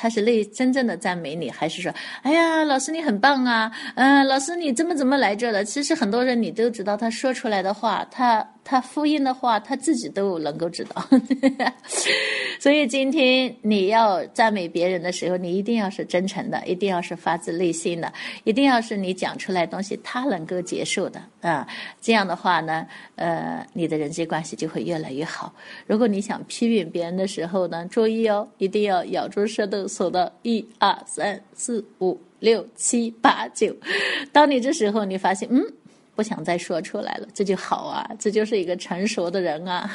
[0.02, 5.66] 他是内真正的赞美你，还是说，哎呀，老师你很棒啊，嗯，老师你怎么怎么来这的？
[5.66, 11.04] 其实很多人你都知道，他说出来的话，他他复印的话，他自己都能够知道。
[12.62, 21.68] 所以今天你要赞美别人的时候，你一定要是真诚的，一定要是发自内心的，一定要是你讲出来东西他能够接受的啊。
[22.00, 25.52] 这样的话呢，呃，你的人际关系就会越来越好。
[25.88, 29.80] 如果你想批评别人的时候呢，注意哦，一定要咬住舌头。
[29.88, 33.76] 数到一二三四五六七八九，
[34.32, 35.60] 当你这时候你发现嗯
[36.20, 39.90] 不想再说出来了，这就好啊，这就是一个成熟的人啊。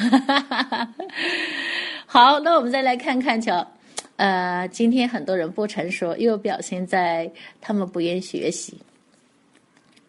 [2.08, 3.70] 好，那我们再来看看瞧，
[4.16, 8.80] 呃，今天很多人不成熟，又表现在他们不愿学习。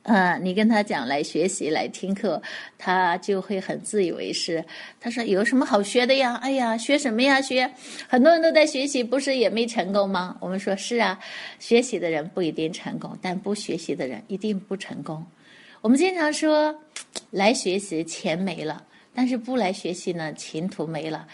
[0.04, 2.41] 嗯，你跟他讲来学习来听课，
[2.78, 4.63] 他就会很自以为是。
[5.01, 6.36] 他说有什么好学的呀？
[6.36, 7.41] 哎呀，学什么呀？
[7.41, 7.69] 学
[8.08, 10.38] 很多人都在学习，不是也没成功吗？
[10.39, 11.19] 我们说是啊，
[11.60, 15.21] 学习的人不一定成功，但不学习的人一定不成功。
[15.86, 16.76] 我们经常说，
[17.30, 21.28] 来学习钱没了，但是不来学习呢，前途没了。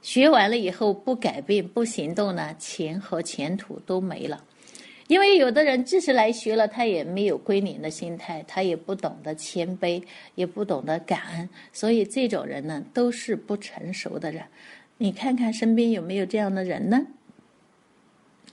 [0.00, 4.44] 学完了以后不改变不行动呢，钱和前途都没了。
[5.08, 10.00] 因为有的人即使来学了，他也没有归零的心态，他也不懂得谦卑，
[10.36, 14.44] 也不懂得感恩，所以这种人呢，都是不成熟的人。
[14.98, 17.04] 你看看身边有没有这样的人呢？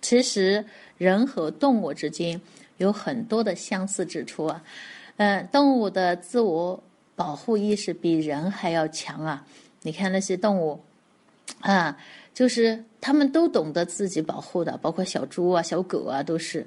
[0.01, 0.65] 其实
[0.97, 2.41] 人和动物之间
[2.77, 4.63] 有很多的相似之处啊。
[5.17, 6.83] 嗯，动物的自我
[7.15, 9.45] 保护意识比人还要强啊。
[9.81, 10.79] 你看那些动物，
[11.61, 11.97] 啊。
[12.33, 16.65] 就是他们都懂得自己保护的，包括小猪啊、小狗啊，都是。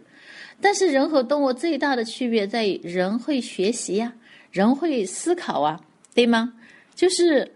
[0.61, 4.12] 但是人和动物最大的区别在于，人会学习呀，
[4.53, 5.80] 人会思考啊，
[6.14, 6.53] 对吗？
[6.94, 7.51] 就是，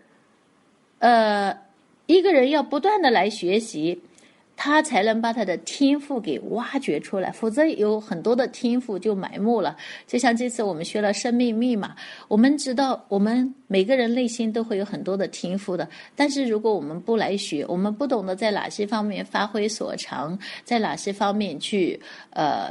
[0.99, 1.57] 呃，
[2.07, 4.03] 一个人要不断的来学习。
[4.63, 9.75] 他才能把他的天赋给挖掘出来，否则有很多的天赋就埋没了。
[10.07, 11.97] 就像这次我们学了生命密码，
[12.29, 21.99] 我们知道我们每个人内心都会有很多的天赋的，但是如果我们不来学，我们不懂得在哪些方面发挥所长，在哪些方面去
[22.29, 22.71] 呃。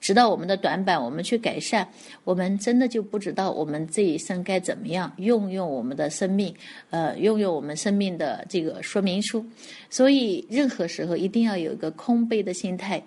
[0.00, 1.86] 直到我们的短板，我们去改善，
[2.24, 6.54] 我们真的就不知道我们这一生该怎么样用用我们的生命，
[6.90, 9.44] 呃，用用我们生命的这个说明书。
[9.90, 13.02] 所以，任何时候一定要有一个空杯的心态。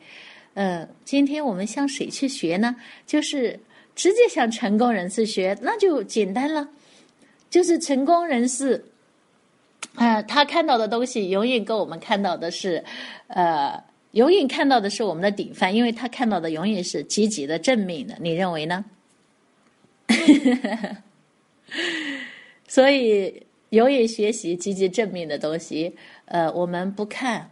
[0.54, 2.76] 呃，今天我们向谁去学呢？
[3.08, 3.58] 就是
[3.96, 6.68] 直接向成功人士学，那就简单了。
[7.50, 8.84] 就是成功人士，
[9.96, 12.84] 啊，他看到的东西永远跟我们看到的是，
[13.28, 13.82] 呃。
[14.12, 18.16] 永远看到的是我们的典范，因为他看到的永远是积极的、正面的。
[18.20, 18.84] 你认为呢？
[22.68, 25.96] 所以，永远学习积极正面的东西。
[26.26, 27.50] 呃，我们不看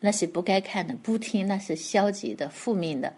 [0.00, 3.12] 那些不该看的，不听那些消极的、负面的。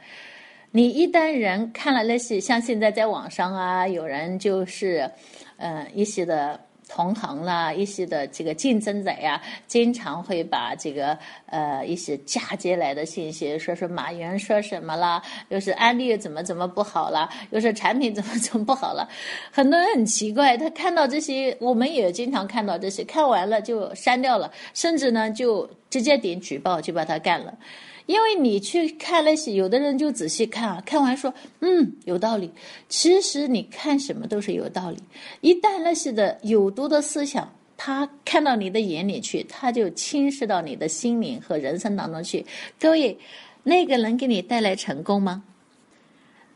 [0.70, 5.10] 你一旦人看了那些，像现在在网上啊，有人就是，
[5.56, 6.60] 呃，一些的。
[6.88, 11.16] 同行啦，一些的这个竞争者呀，经常会把这个
[11.46, 19.08] 呃一些嫁接来的信息，说说马云说什么啦，又是安利怎么怎么不好了，又是产品怎么怎么不好了，
[19.52, 27.54] 很多人很奇怪，他看到这些，我们也经常看到这些，看完了就删掉了，甚至呢就直接点举报，就把他干了。
[28.08, 32.50] 因为你去看那些，有的人就仔细看啊，看完说，嗯，有道理。
[32.88, 34.96] 其实你看什么都是有道理。
[35.42, 42.46] 一旦那些的有毒的思想，他看到你的眼里去，他就侵蚀到你的心灵和人生当中去。
[42.80, 43.18] 各位，
[43.62, 45.44] 那个能给你带来成功吗？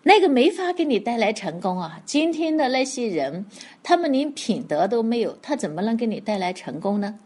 [0.05, 2.01] 那个没法给你带来成功啊！
[2.07, 3.45] 今天的那些人，
[3.83, 7.19] 他们连品德都没有，他怎么能给你带来成功呢？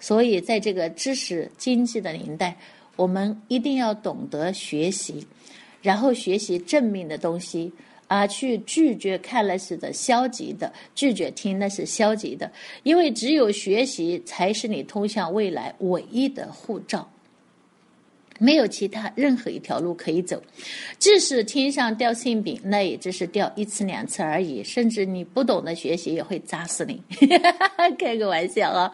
[0.00, 2.56] 所以，在这个知识经济的年代。
[2.96, 5.26] 我们一定要懂得学习，
[5.82, 7.72] 然后学习正面的东西，
[8.08, 12.50] 啊，去拒绝看那些的消极的，拒绝听那是消极的，
[12.82, 17.08] 因为只有学习才是你通向未来唯一的护照，
[18.38, 20.42] 没有其他任何一条路可以走。
[20.98, 27.02] 即使天上掉馅饼，那也只是掉一次两次而已，甚至你不懂得学习也会砸死你。
[27.98, 28.92] 开个玩笑啊！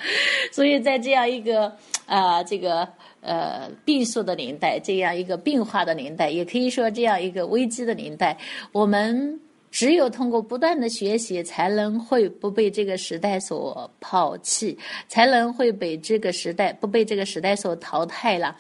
[0.53, 1.73] 所以在这样一个
[2.07, 2.89] 啊，这个。
[3.25, 8.37] 呃，变数的年代，这样一个变化的年代，也可以说这样一个危机的年代，
[8.73, 9.41] 我们
[9.73, 18.55] 只有通过不断的学习，才能会不被这个时代所抛弃，才能会被这个时代不被这个时代所淘汰了。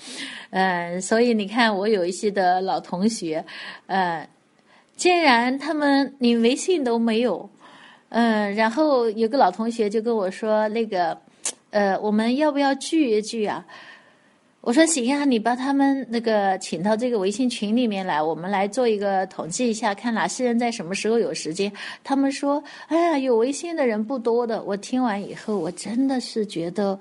[0.51, 3.45] 嗯，所以你看，我有一些的老同学，
[3.87, 4.27] 呃，
[4.97, 7.51] 竟然他们连微信都没有，
[8.09, 11.19] 嗯，然后有个老同学就跟我说，那个，
[11.71, 13.67] 呃，我们要不要聚一聚啊？
[14.63, 21.71] 我说行啊，你把他们那个请到这个微信群里面来，我们来做一个统计一下，看哪些人在什么时候有时间。
[22.05, 26.97] 他们说：“哎呀，有微信的人不多的。”我听完以后，我真的是觉得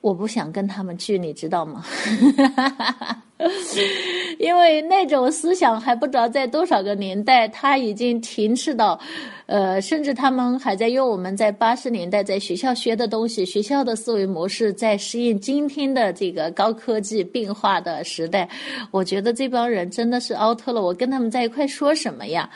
[0.00, 1.84] 我不想跟他们聚，你知道吗？
[4.38, 8.98] 因为那种思想还不知道在多少个年代，他已经停滞到。
[9.44, 18.48] 呃，甚至他们还在用我们在八十年代在学校学的东西，学校的思维模式，在适应今天的这个高科技变化的时代。
[18.90, 20.82] 我觉得这帮人真的是 out 了。
[20.82, 22.50] 我跟他们在一块说什么呀？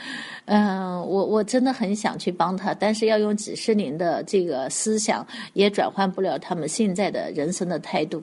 [0.47, 8.21] 嗯，我我真的很想去帮他，但是要用几十年的这个思想，也转换不了他们现在的人生的态度。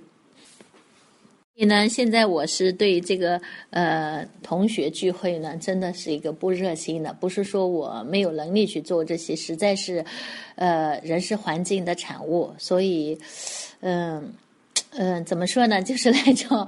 [1.58, 3.42] 所以呢，现在我是对这个
[3.72, 10.06] 呃同学聚会呢，真的是一个不热心的，不是说我没有能力去做这些，实在是，
[10.54, 12.54] 呃，人是环境的产物。
[12.60, 13.18] 所以，
[13.80, 14.32] 嗯
[14.92, 15.82] 嗯，怎么说呢？
[15.82, 16.68] 就是那种，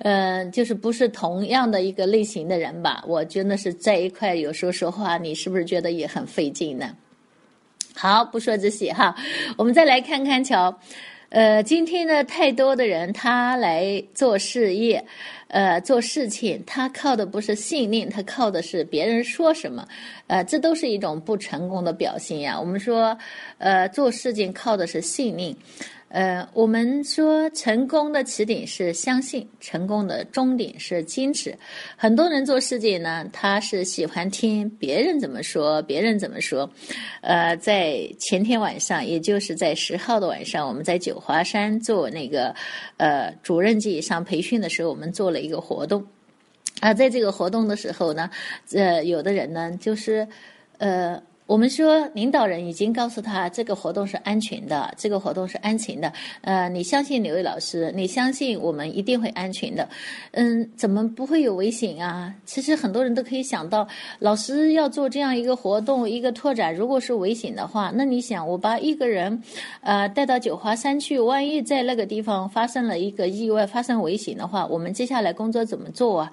[0.00, 3.04] 嗯，就是不是同样的一个类型的人吧？
[3.06, 6.96] 我真的是在一块，有时候说话，你是不是觉得也很费劲呢？
[7.94, 9.14] 好，不说这些哈，
[9.56, 10.76] 我们再来看看瞧。
[11.34, 15.04] 呃，今天呢，太多的人他来做事业，
[15.48, 19.84] 呃，做事情，他靠的不是信念，他靠的是别人说什么，
[20.28, 22.56] 呃，这都是一种不成功的表现呀。
[22.56, 23.18] 我们说，
[23.58, 25.52] 呃，做事情靠的是信念。
[26.14, 31.52] 呃，我们说成功的起点是相信，成功的终点是坚持。
[31.96, 36.70] 很多人做事情呢，他是喜欢听别人怎么说，别人怎么说。
[37.20, 42.54] 呃，在前天晚上，也就是在十号的晚上，我们在九华山做那个
[42.96, 46.06] 呃主任级以上培训的时候，我们做了一个活动。
[46.78, 48.30] 啊，在这个活动的时候呢，
[48.72, 50.28] 呃，有的人呢，就是
[50.78, 51.20] 呃。
[51.46, 56.10] 我们说，领导人已经告诉他这个活动是安全的，这个活动是安全的。
[56.40, 59.86] 呃，你相信刘伟老师，你相信我们一定会安全的。
[60.30, 62.34] 嗯，怎么不会有危险啊？
[62.46, 63.86] 其实很多人都可以想到，
[64.20, 69.42] 老师要做这样一个活动，一个拓展，如果是危险的话，那你想，我把一个人，
[69.82, 76.32] 呃，带到九华山去，万一在那个地方发生了一个意外，发生危险的话，我们接下来工作怎么做啊？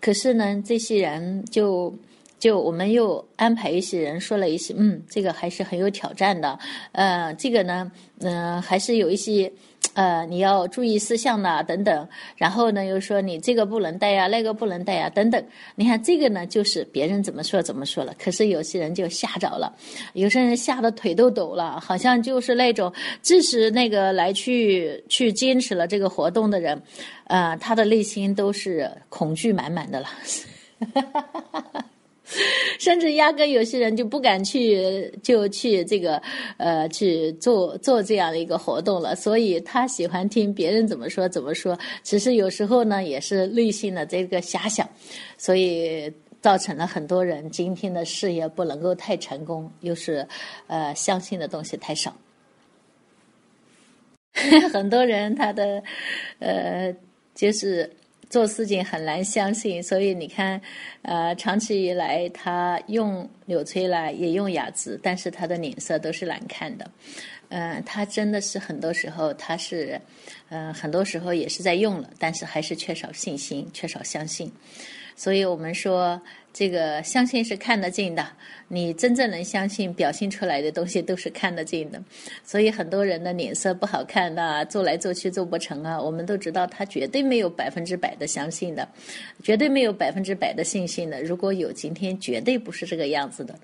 [0.00, 1.92] 可是呢，这些人就。
[2.38, 6.58] 就我们又安排一些人说了一些，嗯，这个还是很有挑战的，
[6.92, 9.50] 呃，这个呢，嗯，还是有一些，
[9.94, 12.06] 呃，你要注意事项的等等。
[12.36, 15.42] 然后呢，又说你这个不能带呀，那个不能带呀，等等。
[15.74, 18.14] 你看这个呢，就是别人怎么说怎么说了。
[18.18, 19.74] 可是有些人就吓着了，
[20.12, 26.82] 有些人吓得腿都抖了，好像就是那种支持那个来去去坚持了这个活动的人，
[27.28, 30.06] 呃，他的内心都是恐惧满满的了。
[30.94, 31.84] 哈哈哈哈哈
[32.80, 36.20] 甚至压根有些人就不敢去，就去这个，
[36.56, 39.14] 呃，去做做这样的一个活动了。
[39.14, 44.88] 所以他喜欢听别人怎么说怎么说，其实有时候呢也是内心的这个遐想，
[45.36, 46.10] 所以
[46.40, 50.26] 造成了很多人今天的事业不能够太成功，又是
[50.66, 52.16] 呃相信的东西太少。
[54.72, 55.82] 很多人他的
[56.38, 56.94] 呃
[57.34, 57.90] 就是。
[58.30, 60.60] 做事情很难相信，所以你看，
[61.02, 66.90] 呃，长期以来他用纽崔莱也用雅姿，但是他的脸色都是难看的。
[67.48, 70.00] 嗯，他真的是很多时候他是，
[70.48, 74.50] 嗯，很多时候也是在用了，但是还是缺少信心，缺少相信。
[75.16, 76.20] 所以我们说。
[76.54, 78.24] 这个相信是看得见的，
[78.68, 82.00] 你真正能相信，表现出来的东西都是看得见的。
[82.44, 86.00] 所以很多人的脸色不好看的，做来做去做不成啊。
[86.00, 88.88] 我们都知道他绝对没有百分之百的相信的，
[89.42, 91.20] 绝对没有百分之百的信心的。
[91.24, 93.58] 如果有今天，绝对不是这个样子的。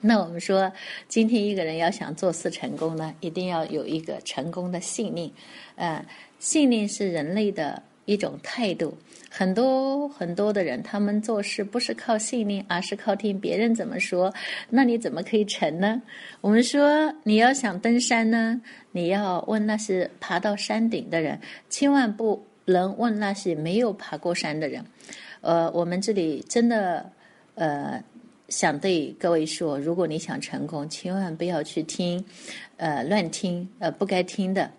[0.00, 0.72] 那我们说，
[1.06, 5.30] 今天一个人要想做事成功呢，一定要有一个成功的信念。
[5.74, 6.02] 嗯，
[6.38, 8.96] 信念是人类的一种态度。
[9.30, 14.32] 很多很多的人，他们做事不是靠信念，而是靠听别人怎么说。
[14.70, 16.00] 那你怎么可以成呢？
[16.40, 18.58] 我们说，你要想登山呢，
[18.90, 21.38] 你要问那些爬到山顶的人，
[21.68, 24.82] 千万不能问那些没有爬过山的人。
[25.42, 27.12] 呃，我们这里真的
[27.54, 28.02] 呃
[28.48, 32.24] 想对各位说，如果你想成功，千万不要去听
[32.78, 34.70] 呃乱听呃不该听的。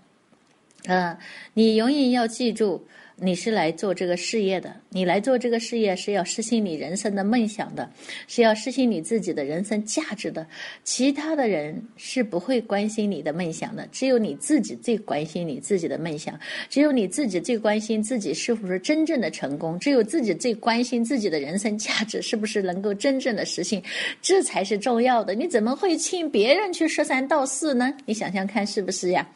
[0.85, 1.15] 嗯，
[1.53, 2.83] 你永远要记住。
[3.21, 7.89] 你是来做这个事业的，你来做这个事业是要实现你人生的梦想的，
[8.27, 10.45] 是要实现你自己的人生价值的。
[10.83, 16.39] 其他的人是不会关心你的梦想的，只有你自己最关心你自己的梦想，
[16.69, 23.81] 只有你自己最关心自己是不是真正的成功，只有自己最关心自己的人生价值是不是能够真正的实现，
[24.21, 25.35] 这才是重要的。
[25.35, 27.93] 你怎么会请别人去说三道四呢？
[28.05, 29.27] 你想想看，是不是呀？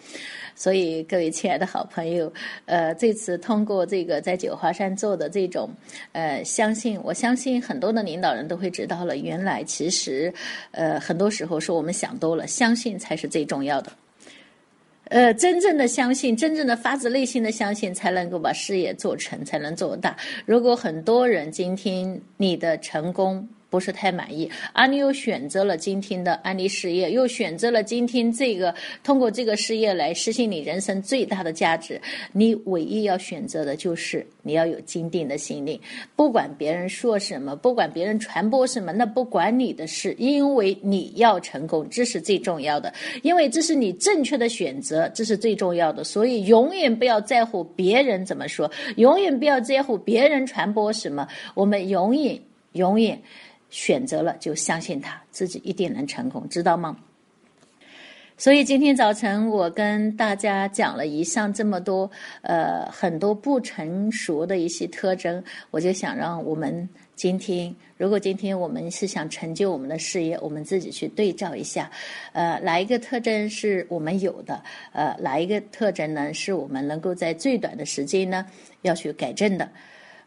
[0.56, 2.32] 所以，各位亲爱的好朋友，
[2.66, 5.70] 呃，这次通过这个在九华山做的这种，
[6.12, 10.34] 呃，相信，我相信很多的领导人都会知道了，原来其实，
[10.72, 13.92] 呃，很多时候是我们想多了，相信才是最重要的。
[15.10, 20.16] 呃，真正的相信，真正的发自内心的相信，才能够把事业做成，才能做大。
[20.46, 28.72] 如果很多人今天你的成功，不是太满意，而你又选择了今天的安利事业，又选择了今天这个
[29.04, 32.00] 通过这个事业来实现你人生最大的价值。
[32.34, 35.82] 你唯一要选择的就是你要有坚定的心灵，
[36.16, 42.94] 不管别人说什么，不管别人传播什么，那不管你的事，因为你要成功，这是最重要的，
[43.24, 46.04] 因为这是你正确的选择，这是最重要的。
[46.04, 52.40] 所以永远不要在乎别人怎么说，永远不要在乎别人传播什么，我们永远
[52.74, 53.20] 永远。
[53.74, 56.96] 选择了就相信他自己一定能成功，知道吗？
[58.38, 62.10] 所以今天早晨我跟大家讲了以上这么多，
[62.42, 71.90] 呃，很多不成熟的一些特征，我就想让我们今天，如果今天我们是想成就我们的事业，我们自己去对照一下，
[72.34, 74.62] 呃，哪一个特征是我们有的，
[74.92, 78.46] 呃，哪一个特征呢是我们能够在最短的时间呢
[78.84, 79.68] 要去改正的，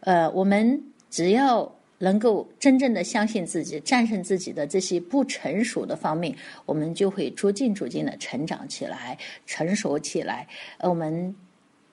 [0.00, 1.75] 呃，我们只要。
[1.98, 6.34] 能够真正的相信自己，战胜自己的这些不成熟的方面，
[6.64, 9.16] 我们就会逐渐逐渐的成长起来，
[9.46, 10.46] 成熟起来。
[10.80, 11.34] 我们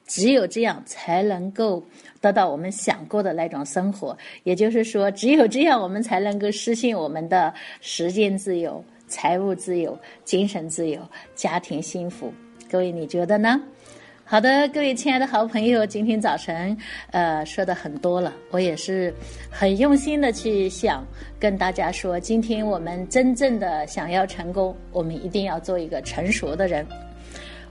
[0.05, 1.81] 只有这样，才能够
[2.19, 4.17] 得到我们想过的那种生活。
[4.43, 10.99] 也就是说，只有这样，我们才能够实现我们的时间自由、财务自由、精神自由、
[11.35, 12.33] 家庭幸福。
[12.69, 13.61] 各位，你觉得呢？
[14.25, 16.75] 好的，各位亲爱的好朋友，今天早晨，
[17.11, 19.13] 呃，说的很多了，我也是
[19.49, 21.05] 很用心的去想
[21.37, 26.87] 跟大家说，今天我们真正的想要成功，我们一定要做一个成熟的人，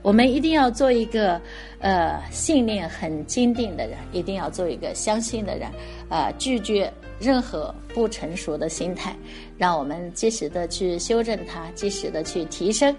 [0.03, 1.41] 我们一定要做一个
[1.79, 5.67] 呃信念很坚定的人，一定要做一个相信的人，
[6.07, 6.89] 啊，拒绝
[7.19, 9.13] 任何不成熟的心态，
[9.57, 12.95] 让我们及时的去修正它，及时的去提升，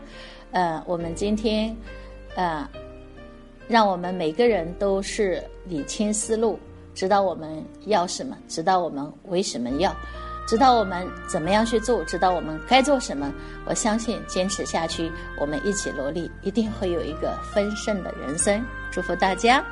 [0.50, 1.74] 呃，我们今天，
[2.34, 2.68] 呃。
[3.66, 6.58] 让我们每个人都是理清思路，
[6.94, 9.94] 知道我们要什么，知道我们为什么要，
[10.46, 13.32] 知道我们怎么样去做，知道我们该做什么。
[13.66, 15.10] 我相信坚持下去，
[15.40, 18.62] 我们一起努力，一定会有一个丰盛的人生。
[18.92, 19.64] 祝福大家！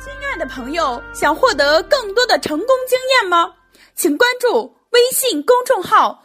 [0.00, 3.52] 亲爱的朋友，想获得更多的成功经验吗？
[3.94, 6.24] 请关注微信公众号。